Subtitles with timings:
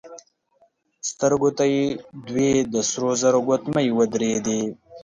[1.09, 1.83] سترګو ته يې
[2.27, 4.61] دوې د سرو زرو ګوتمۍ ودرېدې.